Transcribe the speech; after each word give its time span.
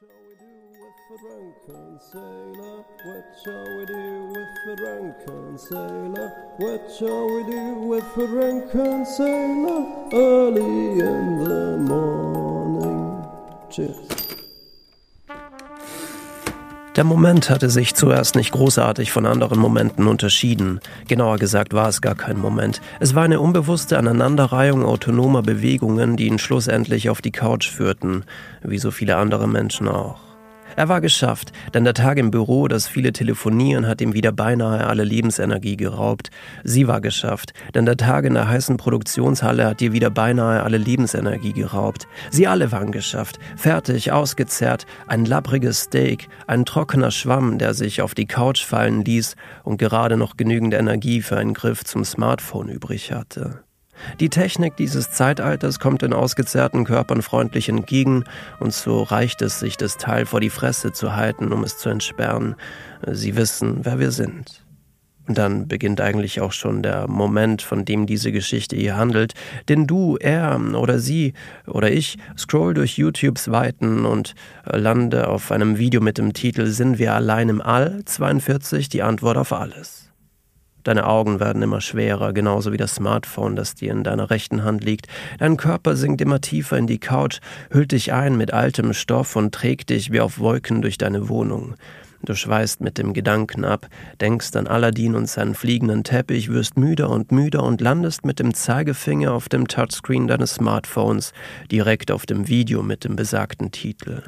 shall 0.00 0.08
we 0.26 0.34
do 0.34 0.54
with 0.80 0.96
the 1.10 1.18
drunken 1.18 2.00
sailor? 2.00 2.84
What 3.04 3.24
shall 3.44 3.78
we 3.78 3.86
do 3.86 4.26
with 4.32 4.48
the 4.66 4.76
drunken 4.76 5.58
sailor? 5.58 6.28
What 6.56 6.92
shall 6.98 7.26
we 7.26 7.44
do 7.50 7.74
with 7.74 8.14
the 8.16 8.26
drunken 8.26 9.06
sailor? 9.06 10.08
Early 10.12 11.00
in 11.00 11.44
the 11.44 11.78
morning. 11.78 13.24
Cheers. 13.70 14.13
Der 16.96 17.02
Moment 17.02 17.50
hatte 17.50 17.70
sich 17.70 17.96
zuerst 17.96 18.36
nicht 18.36 18.52
großartig 18.52 19.10
von 19.10 19.26
anderen 19.26 19.58
Momenten 19.58 20.06
unterschieden. 20.06 20.78
Genauer 21.08 21.38
gesagt 21.38 21.72
war 21.72 21.88
es 21.88 22.00
gar 22.00 22.14
kein 22.14 22.38
Moment. 22.38 22.80
Es 23.00 23.16
war 23.16 23.24
eine 23.24 23.40
unbewusste 23.40 23.98
Aneinanderreihung 23.98 24.84
autonomer 24.84 25.42
Bewegungen, 25.42 26.16
die 26.16 26.28
ihn 26.28 26.38
schlussendlich 26.38 27.10
auf 27.10 27.20
die 27.20 27.32
Couch 27.32 27.68
führten, 27.68 28.24
wie 28.62 28.78
so 28.78 28.92
viele 28.92 29.16
andere 29.16 29.48
Menschen 29.48 29.88
auch. 29.88 30.33
Er 30.76 30.88
war 30.88 31.00
geschafft, 31.00 31.52
denn 31.72 31.84
der 31.84 31.94
Tag 31.94 32.18
im 32.18 32.30
Büro, 32.30 32.66
das 32.66 32.88
viele 32.88 33.12
telefonieren, 33.12 33.86
hat 33.86 34.00
ihm 34.00 34.12
wieder 34.12 34.32
beinahe 34.32 34.86
alle 34.86 35.04
Lebensenergie 35.04 35.76
geraubt. 35.76 36.30
Sie 36.64 36.88
war 36.88 37.00
geschafft, 37.00 37.52
denn 37.74 37.86
der 37.86 37.96
Tag 37.96 38.24
in 38.24 38.34
der 38.34 38.48
heißen 38.48 38.76
Produktionshalle 38.76 39.66
hat 39.66 39.80
ihr 39.82 39.92
wieder 39.92 40.10
beinahe 40.10 40.62
alle 40.62 40.78
Lebensenergie 40.78 41.52
geraubt. 41.52 42.08
Sie 42.30 42.48
alle 42.48 42.72
waren 42.72 42.90
geschafft, 42.90 43.38
fertig, 43.56 44.10
ausgezehrt, 44.10 44.86
ein 45.06 45.24
labbriges 45.24 45.82
Steak, 45.82 46.28
ein 46.46 46.64
trockener 46.64 47.10
Schwamm, 47.10 47.58
der 47.58 47.74
sich 47.74 48.02
auf 48.02 48.14
die 48.14 48.26
Couch 48.26 48.64
fallen 48.64 49.04
ließ 49.04 49.36
und 49.62 49.78
gerade 49.78 50.16
noch 50.16 50.36
genügend 50.36 50.74
Energie 50.74 51.22
für 51.22 51.36
einen 51.36 51.54
Griff 51.54 51.84
zum 51.84 52.04
Smartphone 52.04 52.68
übrig 52.68 53.12
hatte. 53.12 53.64
Die 54.20 54.28
Technik 54.28 54.76
dieses 54.76 55.10
Zeitalters 55.10 55.80
kommt 55.80 56.02
den 56.02 56.12
ausgezehrten 56.12 56.84
Körpern 56.84 57.22
freundlich 57.22 57.68
entgegen, 57.68 58.24
und 58.60 58.72
so 58.72 59.02
reicht 59.02 59.42
es, 59.42 59.60
sich 59.60 59.76
das 59.76 59.96
Teil 59.96 60.26
vor 60.26 60.40
die 60.40 60.50
Fresse 60.50 60.92
zu 60.92 61.14
halten, 61.14 61.52
um 61.52 61.64
es 61.64 61.78
zu 61.78 61.88
entsperren. 61.88 62.56
Sie 63.06 63.36
wissen, 63.36 63.80
wer 63.82 63.98
wir 63.98 64.10
sind. 64.10 64.64
Und 65.26 65.38
dann 65.38 65.68
beginnt 65.68 66.00
eigentlich 66.00 66.40
auch 66.40 66.52
schon 66.52 66.82
der 66.82 67.08
Moment, 67.08 67.62
von 67.62 67.84
dem 67.84 68.06
diese 68.06 68.30
Geschichte 68.30 68.76
hier 68.76 68.96
handelt. 68.96 69.32
Denn 69.68 69.86
du, 69.86 70.16
er 70.20 70.60
oder 70.74 70.98
sie 70.98 71.32
oder 71.66 71.90
ich 71.90 72.18
scroll 72.36 72.74
durch 72.74 72.98
YouTubes 72.98 73.50
Weiten 73.50 74.04
und 74.04 74.34
lande 74.64 75.28
auf 75.28 75.50
einem 75.50 75.78
Video 75.78 76.02
mit 76.02 76.18
dem 76.18 76.34
Titel 76.34 76.66
Sind 76.66 76.98
wir 76.98 77.14
allein 77.14 77.48
im 77.48 77.62
All? 77.62 78.04
42 78.04 78.90
die 78.90 79.02
Antwort 79.02 79.38
auf 79.38 79.52
alles. 79.52 80.10
Deine 80.84 81.06
Augen 81.06 81.40
werden 81.40 81.62
immer 81.62 81.80
schwerer, 81.80 82.32
genauso 82.32 82.70
wie 82.70 82.76
das 82.76 82.94
Smartphone, 82.94 83.56
das 83.56 83.74
dir 83.74 83.90
in 83.90 84.04
deiner 84.04 84.30
rechten 84.30 84.62
Hand 84.64 84.84
liegt. 84.84 85.06
Dein 85.38 85.56
Körper 85.56 85.96
sinkt 85.96 86.20
immer 86.20 86.40
tiefer 86.40 86.76
in 86.76 86.86
die 86.86 86.98
Couch, 86.98 87.40
hüllt 87.70 87.92
dich 87.92 88.12
ein 88.12 88.36
mit 88.36 88.52
altem 88.52 88.92
Stoff 88.92 89.34
und 89.34 89.52
trägt 89.54 89.90
dich 89.90 90.12
wie 90.12 90.20
auf 90.20 90.38
Wolken 90.38 90.82
durch 90.82 90.98
deine 90.98 91.28
Wohnung. 91.28 91.74
Du 92.24 92.34
schweißt 92.34 92.80
mit 92.80 92.96
dem 92.96 93.12
Gedanken 93.12 93.64
ab, 93.64 93.86
denkst 94.20 94.56
an 94.56 94.66
Aladdin 94.66 95.14
und 95.14 95.28
seinen 95.28 95.54
fliegenden 95.54 96.04
Teppich, 96.04 96.50
wirst 96.50 96.78
müder 96.78 97.10
und 97.10 97.32
müder 97.32 97.62
und 97.62 97.80
landest 97.82 98.24
mit 98.24 98.38
dem 98.38 98.54
Zeigefinger 98.54 99.32
auf 99.32 99.50
dem 99.50 99.68
Touchscreen 99.68 100.26
deines 100.26 100.54
Smartphones, 100.54 101.32
direkt 101.70 102.10
auf 102.10 102.24
dem 102.24 102.48
Video 102.48 102.82
mit 102.82 103.04
dem 103.04 103.16
besagten 103.16 103.72
Titel. 103.72 104.22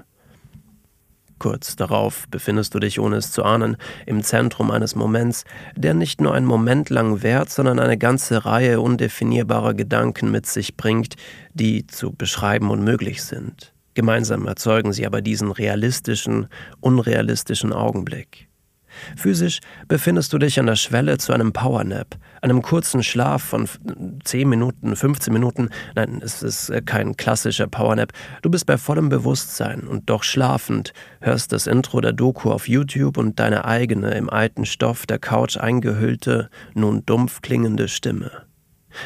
Kurz 1.39 1.77
darauf 1.77 2.27
befindest 2.31 2.75
du 2.75 2.79
dich, 2.79 2.98
ohne 2.98 3.17
es 3.17 3.31
zu 3.31 3.45
ahnen, 3.45 3.77
im 4.06 4.23
Zentrum 4.23 4.70
eines 4.70 4.95
Moments, 4.95 5.45
der 5.77 5.92
nicht 5.92 6.20
nur 6.20 6.34
einen 6.34 6.47
Moment 6.47 6.89
lang 6.89 7.23
währt, 7.23 7.51
sondern 7.51 7.79
eine 7.79 7.98
ganze 7.98 8.47
Reihe 8.47 8.81
undefinierbarer 8.81 9.75
Gedanken 9.75 10.31
mit 10.31 10.47
sich 10.47 10.77
bringt, 10.77 11.17
die 11.53 11.87
zu 11.87 12.12
beschreiben 12.12 12.70
unmöglich 12.70 13.23
sind. 13.23 13.75
Gemeinsam 13.92 14.47
erzeugen 14.47 14.92
sie 14.92 15.07
aber 15.07 15.20
diesen 15.20 15.51
realistischen, 15.51 16.48
unrealistischen 16.81 17.73
Augenblick. 17.73 18.45
Physisch 19.16 19.61
befindest 19.89 20.33
du 20.33 20.39
dich 20.39 20.58
an 20.58 20.66
der 20.66 20.77
Schwelle 20.77 21.19
zu 21.19 21.33
einem 21.33 21.52
Powernap, 21.52 22.16
einem 22.42 22.62
kurzen 22.62 23.02
Schlaf 23.02 23.42
von 23.42 23.68
10 24.24 24.48
Minuten, 24.48 24.96
15 24.96 25.33
Minuten. 25.33 25.70
Nein, 25.95 26.20
es 26.23 26.42
ist 26.42 26.70
äh, 26.70 26.83
kein 26.83 27.17
klassischer 27.17 27.67
Powernap. 27.67 28.12
Du 28.42 28.51
bist 28.51 28.67
bei 28.67 28.79
vollem 28.79 29.08
Bewusstsein 29.08 29.80
und 29.80 30.08
doch 30.11 30.23
schlafend, 30.23 30.92
hörst 31.20 31.52
das 31.52 31.67
Intro 31.67 32.01
der 32.01 32.12
Doku 32.12 32.51
auf 32.51 32.68
YouTube 32.68 33.18
und 33.18 33.39
deine 33.40 33.64
eigene, 33.64 34.14
im 34.14 34.30
alten 34.30 34.64
Stoff 34.67 35.06
der 35.06 35.18
Couch 35.18 35.56
eingehüllte, 35.56 36.51
nun 36.74 37.05
dumpf 37.06 37.42
klingende 37.42 37.89
Stimme. 37.89 38.30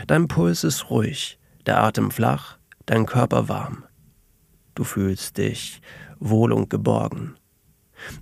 Dein 0.07 0.29
Puls 0.29 0.65
ist 0.65 0.91
ruhig, 0.91 1.39
der 1.67 1.83
Atem 1.83 2.11
flach, 2.11 2.59
dein 2.87 3.07
Körper 3.07 3.49
warm. 3.49 3.85
Du 4.75 4.85
fühlst 4.85 5.39
dich 5.39 5.81
wohl 6.19 6.53
und 6.53 6.71
geborgen. 6.71 7.37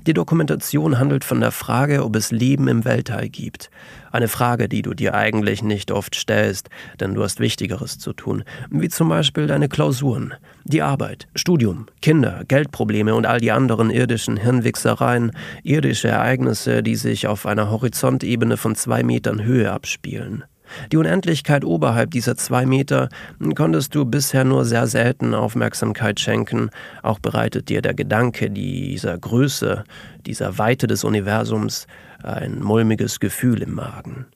Die 0.07 0.15
Dokumentation 0.15 0.99
handelt 0.99 1.25
von 1.25 1.41
der 1.41 1.53
Frage, 1.53 2.05
ob 2.05 2.17
es 2.17 2.31
Leben 2.31 2.69
im 2.69 2.85
Weltall 2.85 3.29
gibt. 3.29 3.71
Eine 4.11 4.29
Frage, 4.29 4.69
die 4.69 4.83
du 4.83 4.95
dir 4.95 5.15
eigentlich 5.15 5.63
nicht 5.63 5.91
oft 5.91 6.15
stellst, 6.15 6.69
denn 7.01 7.15
du 7.15 7.23
hast 7.23 7.41
Wichtigeres 7.41 7.99
zu 7.99 8.13
tun, 8.13 8.45
wie 8.71 8.89
zum 8.89 9.09
Beispiel 9.09 9.47
deine 9.47 9.69
Klausuren, 9.69 10.35
die 10.65 10.83
Arbeit, 10.83 11.29
Studium, 11.35 11.87
Kinder, 12.01 12.43
Geldprobleme 12.49 13.15
und 13.15 13.27
all 13.27 13.41
die 13.41 13.53
anderen 13.53 13.91
irdischen 13.91 14.37
Hirnwichsereien, 14.37 15.33
irdische 15.63 16.09
Ereignisse, 16.09 16.83
die 16.83 16.97
sich 16.97 17.27
auf 17.27 17.47
einer 17.47 17.71
Horizontebene 17.71 18.57
von 18.57 18.75
zwei 18.75 19.03
Metern 19.03 19.43
Höhe 19.43 19.71
abspielen. 19.71 20.45
Die 20.93 20.97
Unendlichkeit 20.97 21.65
oberhalb 21.65 22.11
dieser 22.11 22.37
zwei 22.37 22.67
Meter 22.67 23.09
konntest 23.55 23.95
du 23.95 24.05
bisher 24.05 24.45
nur 24.45 24.65
sehr 24.65 24.87
selten 24.87 25.35
Aufmerksamkeit 25.35 26.21
schenken, 26.21 26.71
auch 27.03 27.19
bereitet 27.19 27.69
dir 27.69 27.83
der 27.83 27.95
Gedanke 27.95 28.51
dieser 28.51 29.19
Größe, 29.19 29.85
dieser 30.27 30.59
Weite 30.59 30.87
des 30.87 31.05
Universums 31.05 31.87
ein 32.23 32.61
mulmiges 32.61 33.21
Gefühl 33.21 33.63
im 33.63 33.75
Magen. 33.75 34.27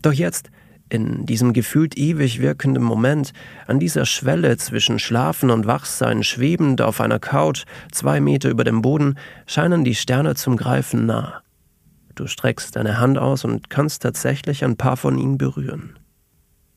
Doch 0.00 0.12
jetzt, 0.12 0.50
in 0.88 1.26
diesem 1.26 1.52
gefühlt 1.52 1.96
ewig 1.96 2.40
wirkenden 2.40 2.82
Moment, 2.82 3.32
an 3.66 3.80
dieser 3.80 4.06
Schwelle 4.06 4.56
zwischen 4.56 4.98
Schlafen 4.98 5.50
und 5.50 5.66
Wachsein, 5.66 6.22
schwebend 6.22 6.80
auf 6.80 7.00
einer 7.00 7.18
Couch, 7.18 7.64
zwei 7.90 8.20
Meter 8.20 8.50
über 8.50 8.64
dem 8.64 8.82
Boden, 8.82 9.18
scheinen 9.46 9.84
die 9.84 9.94
Sterne 9.96 10.34
zum 10.34 10.56
Greifen 10.56 11.06
nah. 11.06 11.42
Du 12.16 12.26
streckst 12.26 12.76
deine 12.76 12.98
Hand 12.98 13.18
aus 13.18 13.44
und 13.44 13.68
kannst 13.68 14.02
tatsächlich 14.02 14.64
ein 14.64 14.76
paar 14.76 14.96
von 14.96 15.18
ihnen 15.18 15.36
berühren. 15.36 15.98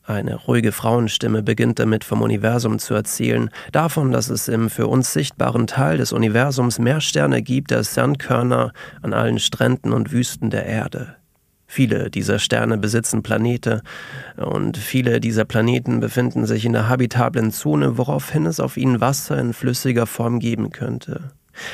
Eine 0.04 0.36
ruhige 0.36 0.72
Frauenstimme 0.74 1.44
beginnt 1.44 1.80
damit 1.80 2.04
vom 2.04 2.22
Universum 2.22 2.78
zu 2.78 2.94
erzählen, 2.94 3.50
davon, 3.72 4.12
dass 4.12 4.30
es 4.30 4.50
im 4.50 4.70
für 4.70 4.88
uns 4.88 5.14
sichtbaren 5.14 5.66
Teil 5.66 5.98
des 5.98 6.12
Universums 6.12 6.78
mehr 6.78 7.00
Sterne 7.00 7.42
gibt 7.42 7.72
als 7.72 7.94
Sandkörner 7.94 8.74
an 9.02 9.14
allen 9.14 9.40
Stränden 9.40 9.94
und 9.94 10.12
Wüsten 10.12 10.50
der 10.50 10.66
Erde. 10.66 11.16
Viele 11.68 12.10
dieser 12.10 12.40
Sterne 12.40 12.78
besitzen 12.78 13.24
Planete 13.24 13.82
und 14.36 14.76
viele 14.78 15.22
dieser 15.22 15.46
Planeten 15.46 16.00
befinden 16.02 16.48
sich 16.48 16.66
in 16.66 16.74
der 16.74 16.90
habitablen 16.90 17.52
Zone, 17.52 17.98
woraufhin 17.98 18.46
es 18.46 18.60
auf 18.60 18.76
ihnen 18.76 19.00
Wasser 19.00 19.40
in 19.40 19.54
flüssiger 19.54 20.08
Form 20.08 20.40
geben 20.40 20.72
könnte. 20.72 21.32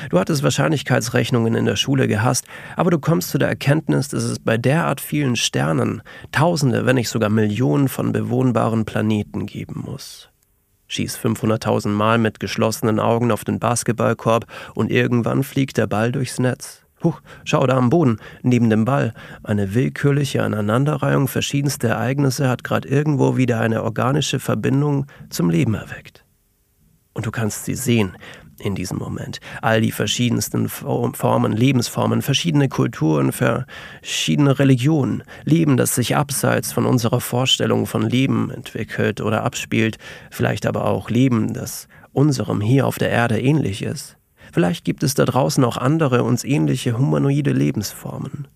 Du 0.09 0.19
hattest 0.19 0.43
Wahrscheinlichkeitsrechnungen 0.43 1.55
in 1.55 1.65
der 1.65 1.75
Schule 1.75 2.07
gehasst, 2.07 2.45
aber 2.75 2.91
du 2.91 2.99
kommst 2.99 3.29
zu 3.29 3.37
der 3.37 3.49
Erkenntnis, 3.49 4.09
dass 4.09 4.23
es 4.23 4.39
bei 4.39 4.57
derart 4.57 5.01
vielen 5.01 5.35
Sternen 5.35 6.01
Tausende, 6.31 6.85
wenn 6.85 6.95
nicht 6.95 7.09
sogar 7.09 7.29
Millionen 7.29 7.87
von 7.87 8.11
bewohnbaren 8.11 8.85
Planeten 8.85 9.45
geben 9.45 9.83
muss. 9.85 10.29
Schieß 10.87 11.17
500.000 11.17 11.89
Mal 11.89 12.17
mit 12.17 12.39
geschlossenen 12.39 12.99
Augen 12.99 13.31
auf 13.31 13.43
den 13.43 13.59
Basketballkorb 13.59 14.45
und 14.75 14.91
irgendwann 14.91 15.43
fliegt 15.43 15.77
der 15.77 15.87
Ball 15.87 16.11
durchs 16.11 16.39
Netz. 16.39 16.85
Huch, 17.03 17.21
schau 17.43 17.65
da 17.67 17.75
am 17.77 17.89
Boden, 17.89 18.17
neben 18.41 18.69
dem 18.69 18.85
Ball. 18.85 19.13
Eine 19.43 19.73
willkürliche 19.73 20.43
Aneinanderreihung 20.43 21.27
verschiedenster 21.27 21.89
Ereignisse 21.89 22.47
hat 22.47 22.63
gerade 22.63 22.87
irgendwo 22.87 23.37
wieder 23.37 23.59
eine 23.59 23.83
organische 23.83 24.39
Verbindung 24.39 25.05
zum 25.29 25.49
Leben 25.49 25.73
erweckt. 25.73 26.23
Und 27.13 27.25
du 27.25 27.31
kannst 27.31 27.65
sie 27.65 27.75
sehen, 27.75 28.17
in 28.59 28.75
diesem 28.75 28.97
Moment. 28.97 29.39
All 29.61 29.81
die 29.81 29.91
verschiedensten 29.91 30.69
Formen, 30.69 31.53
Lebensformen, 31.53 32.21
verschiedene 32.21 32.69
Kulturen, 32.69 33.31
verschiedene 33.31 34.59
Religionen, 34.59 35.23
Leben, 35.43 35.77
das 35.77 35.95
sich 35.95 36.15
abseits 36.15 36.71
von 36.71 36.85
unserer 36.85 37.21
Vorstellung 37.21 37.85
von 37.85 38.09
Leben 38.09 38.51
entwickelt 38.51 39.21
oder 39.21 39.43
abspielt, 39.43 39.97
vielleicht 40.31 40.65
aber 40.65 40.85
auch 40.85 41.09
Leben, 41.09 41.53
das 41.53 41.87
unserem 42.13 42.61
hier 42.61 42.87
auf 42.87 42.97
der 42.97 43.09
Erde 43.09 43.39
ähnlich 43.39 43.81
ist. 43.81 44.17
Vielleicht 44.53 44.85
gibt 44.85 45.03
es 45.03 45.15
da 45.15 45.25
draußen 45.25 45.63
auch 45.63 45.77
andere 45.77 46.23
uns 46.23 46.43
ähnliche 46.43 46.97
humanoide 46.97 47.51
Lebensformen. 47.51 48.47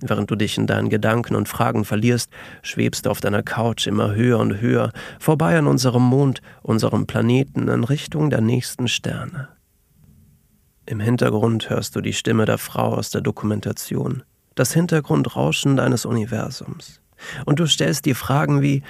Während 0.00 0.30
du 0.30 0.36
dich 0.36 0.58
in 0.58 0.66
deinen 0.66 0.88
Gedanken 0.88 1.34
und 1.34 1.48
Fragen 1.48 1.84
verlierst, 1.84 2.30
schwebst 2.62 3.06
du 3.06 3.10
auf 3.10 3.20
deiner 3.20 3.42
Couch 3.42 3.86
immer 3.86 4.14
höher 4.14 4.38
und 4.38 4.60
höher, 4.60 4.92
vorbei 5.18 5.58
an 5.58 5.66
unserem 5.66 6.02
Mond, 6.02 6.40
unserem 6.62 7.06
Planeten, 7.06 7.68
in 7.68 7.84
Richtung 7.84 8.30
der 8.30 8.40
nächsten 8.40 8.88
Sterne. 8.88 9.48
Im 10.86 11.00
Hintergrund 11.00 11.68
hörst 11.68 11.96
du 11.96 12.00
die 12.00 12.12
Stimme 12.12 12.44
der 12.44 12.58
Frau 12.58 12.94
aus 12.94 13.10
der 13.10 13.20
Dokumentation, 13.20 14.22
das 14.54 14.72
Hintergrundrauschen 14.72 15.76
deines 15.76 16.04
Universums. 16.04 17.00
Und 17.44 17.58
du 17.58 17.66
stellst 17.66 18.04
dir 18.04 18.14
Fragen 18.14 18.62
wie, 18.62 18.82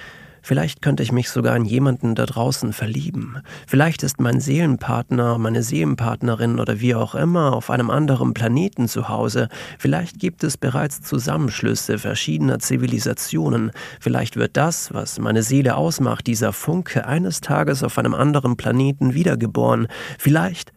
Vielleicht 0.47 0.81
könnte 0.81 1.03
ich 1.03 1.11
mich 1.11 1.29
sogar 1.29 1.57
in 1.57 1.65
jemanden 1.65 2.15
da 2.15 2.25
draußen 2.25 2.73
verlieben. 2.73 3.39
Vielleicht 3.67 4.05
ist 4.05 4.21
mein 4.21 4.39
Seelenpartner, 4.39 5.39
meine 5.39 5.65
Seelenpartnerin 5.65 6.61
oder 6.61 6.79
wie 6.79 6.95
auch 6.95 7.17
immer 7.17 7.53
auf 7.53 7.69
einem 7.69 7.91
anderen 7.91 8.33
Planeten 8.33 8.87
zu 8.87 9.09
Hause. 9.09 9.49
Vielleicht 9.77 10.21
gibt 10.21 10.45
es 10.45 10.57
bereits 10.57 11.03
Zusammenschlüsse 11.03 11.99
verschiedener 11.99 12.61
Zivilisationen. 12.61 13.73
Vielleicht 13.99 14.37
wird 14.37 14.57
das, 14.57 14.95
was 14.95 15.19
meine 15.19 15.43
Seele 15.43 15.75
ausmacht, 15.75 16.29
dieser 16.29 16.53
Funke, 16.53 17.09
eines 17.09 17.41
Tages 17.41 17.83
auf 17.83 17.99
einem 17.99 18.15
anderen 18.15 18.57
Planeten 18.57 19.15
wiedergeboren. 19.15 19.89
Vielleicht 20.17 20.71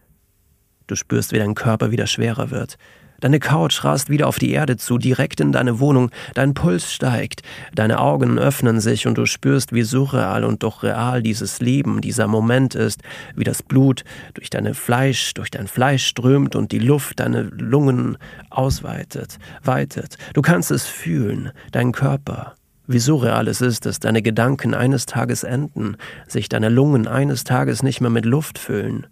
Du 0.88 0.96
spürst, 0.96 1.30
wie 1.30 1.38
dein 1.38 1.54
Körper 1.54 1.92
wieder 1.92 2.08
schwerer 2.08 2.50
wird. 2.50 2.76
Deine 3.20 3.38
Couch 3.38 3.84
rast 3.84 4.10
wieder 4.10 4.26
auf 4.26 4.38
die 4.38 4.50
Erde 4.50 4.76
zu, 4.76 4.98
direkt 4.98 5.40
in 5.40 5.52
deine 5.52 5.78
Wohnung, 5.78 6.10
dein 6.34 6.54
Puls 6.54 6.92
steigt, 6.92 7.42
deine 7.74 8.00
Augen 8.00 8.38
öffnen 8.38 8.80
sich 8.80 9.06
und 9.06 9.18
du 9.18 9.26
spürst, 9.26 9.72
wie 9.72 9.82
surreal 9.82 10.44
und 10.44 10.62
doch 10.62 10.82
real 10.82 11.22
dieses 11.22 11.60
Leben, 11.60 12.00
dieser 12.00 12.26
Moment 12.26 12.74
ist, 12.74 13.02
wie 13.36 13.44
das 13.44 13.62
Blut 13.62 14.04
durch 14.34 14.50
deine 14.50 14.74
Fleisch, 14.74 15.34
durch 15.34 15.50
dein 15.50 15.66
Fleisch 15.66 16.06
strömt 16.06 16.56
und 16.56 16.72
die 16.72 16.78
Luft 16.78 17.20
deine 17.20 17.42
Lungen 17.42 18.16
ausweitet, 18.48 19.38
weitet. 19.62 20.16
Du 20.34 20.42
kannst 20.42 20.70
es 20.70 20.86
fühlen, 20.86 21.52
dein 21.72 21.92
Körper. 21.92 22.54
Wie 22.86 22.98
surreal 22.98 23.46
es 23.46 23.60
ist, 23.60 23.86
dass 23.86 24.00
deine 24.00 24.20
Gedanken 24.20 24.74
eines 24.74 25.06
Tages 25.06 25.44
enden, 25.44 25.96
sich 26.26 26.48
deine 26.48 26.68
Lungen 26.68 27.06
eines 27.06 27.44
Tages 27.44 27.84
nicht 27.84 28.00
mehr 28.00 28.10
mit 28.10 28.24
Luft 28.24 28.58
füllen. 28.58 29.06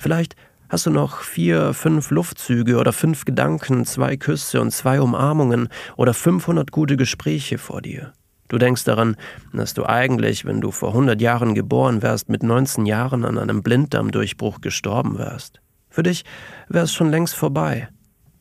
Vielleicht 0.00 0.34
Hast 0.70 0.86
du 0.86 0.90
noch 0.90 1.22
vier, 1.22 1.74
fünf 1.74 2.12
Luftzüge 2.12 2.78
oder 2.78 2.92
fünf 2.92 3.24
Gedanken, 3.24 3.84
zwei 3.86 4.16
Küsse 4.16 4.60
und 4.60 4.70
zwei 4.70 5.00
Umarmungen 5.00 5.68
oder 5.96 6.14
500 6.14 6.70
gute 6.70 6.96
Gespräche 6.96 7.58
vor 7.58 7.82
dir? 7.82 8.12
Du 8.46 8.56
denkst 8.56 8.84
daran, 8.84 9.16
dass 9.52 9.74
du 9.74 9.84
eigentlich, 9.84 10.44
wenn 10.44 10.60
du 10.60 10.70
vor 10.70 10.90
100 10.90 11.20
Jahren 11.20 11.56
geboren 11.56 12.02
wärst, 12.02 12.28
mit 12.28 12.44
19 12.44 12.86
Jahren 12.86 13.24
an 13.24 13.36
einem 13.36 13.64
Blinddarmdurchbruch 13.64 14.60
gestorben 14.60 15.18
wärst. 15.18 15.60
Für 15.88 16.04
dich 16.04 16.24
wäre 16.68 16.84
es 16.84 16.92
schon 16.92 17.10
längst 17.10 17.34
vorbei. 17.34 17.88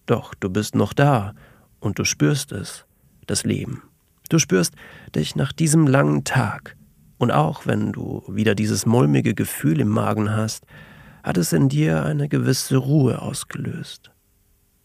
Doch 0.05 0.35
du 0.35 0.51
bist 0.51 0.75
noch 0.75 0.93
da 0.93 1.33
und 1.79 1.97
du 1.97 2.03
spürst 2.03 2.51
es, 2.51 2.85
das 3.25 3.43
Leben. 3.43 3.81
Du 4.29 4.37
spürst 4.37 4.75
dich 5.15 5.35
nach 5.35 5.51
diesem 5.51 5.87
langen 5.87 6.25
Tag. 6.25 6.75
Und 7.17 7.31
auch 7.31 7.65
wenn 7.65 7.91
du 7.91 8.21
wieder 8.27 8.53
dieses 8.53 8.85
mulmige 8.85 9.33
Gefühl 9.33 9.79
im 9.79 9.89
Magen 9.89 10.31
hast, 10.31 10.67
hat 11.24 11.38
es 11.38 11.54
in 11.54 11.69
dir 11.69 12.04
eine 12.04 12.27
gewisse 12.30 12.77
Ruhe 12.77 13.21
ausgelöst. 13.21 14.12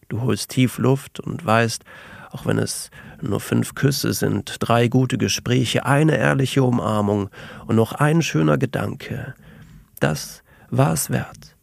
Du 0.09 0.21
holst 0.21 0.51
tief 0.51 0.77
Luft 0.77 1.19
und 1.19 1.45
weißt, 1.45 1.83
auch 2.31 2.45
wenn 2.45 2.57
es 2.57 2.91
nur 3.21 3.39
fünf 3.39 3.75
Küsse 3.75 4.13
sind, 4.13 4.57
drei 4.59 4.87
gute 4.87 5.17
Gespräche, 5.17 5.85
eine 5.85 6.17
ehrliche 6.17 6.63
Umarmung 6.63 7.29
und 7.65 7.75
noch 7.75 7.93
ein 7.93 8.21
schöner 8.21 8.57
Gedanke, 8.57 9.33
das 9.99 10.43
war 10.69 10.93
es 10.93 11.09
wert. 11.09 11.55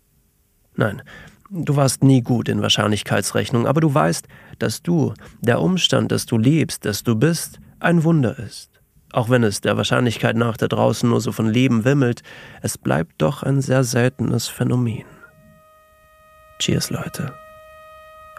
Nein, 0.75 1.03
du 1.51 1.77
warst 1.77 2.03
nie 2.03 2.23
gut 2.23 2.49
in 2.49 2.63
Wahrscheinlichkeitsrechnung, 2.63 3.67
aber 3.67 3.81
du 3.81 3.93
weißt, 3.93 4.27
dass 4.59 4.83
du, 4.83 5.15
der 5.41 5.61
Umstand, 5.61 6.11
dass 6.11 6.27
du 6.27 6.39
lebst, 6.39 6.85
dass 6.85 7.03
du 7.03 7.15
bist, 7.15 7.61
ein 7.79 8.03
Wunder 8.05 8.39
ist. 8.39 8.72
Auch 9.13 9.29
wenn 9.29 9.45
es 9.45 9.61
der 9.61 9.77
Wahrscheinlichkeit 9.77 10.37
nach 10.37 10.57
da 10.57 10.69
draußen 10.69 11.09
nur 11.09 11.21
so 11.21 11.33
von 11.33 11.49
Leben 11.49 11.85
wimmelt, 11.85 12.23
es 12.63 12.79
bleibt 12.79 13.21
doch 13.21 13.43
ein 13.43 13.61
sehr 13.61 13.85
seltenes 13.85 14.49
Phänomen. 14.49 15.05
Cheers, 16.59 16.91
Leute. 16.91 17.35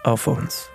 Auf 0.04 0.28
uns. 0.28 0.73